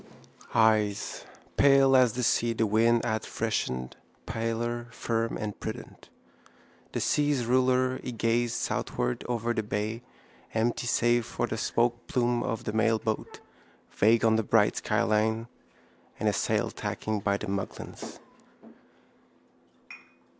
Eyes, 0.55 1.27
pale 1.57 1.95
as 1.95 2.13
the 2.13 2.23
sea 2.23 2.53
the 2.53 2.65
wind 2.65 3.05
had 3.05 3.23
freshened, 3.23 3.97
paler, 4.25 4.87
firm 4.89 5.37
and 5.37 5.59
prudent. 5.59 6.09
The 6.93 6.99
seas' 6.99 7.45
ruler, 7.45 7.99
he 7.99 8.11
gazed 8.11 8.55
southward 8.55 9.23
over 9.29 9.53
the 9.53 9.61
bay, 9.61 10.01
empty 10.55 10.87
save 10.87 11.27
for 11.27 11.45
the 11.45 11.55
smokeplume 11.55 12.41
of 12.43 12.63
the 12.63 12.73
mailboat 12.73 13.41
vague 13.91 14.25
on 14.25 14.37
the 14.37 14.41
bright 14.43 14.75
skyline 14.77 15.45
and 16.19 16.27
a 16.27 16.33
sail 16.33 16.71
tacking 16.71 17.19
by 17.19 17.37
the 17.37 17.45
Muglins. 17.45 18.17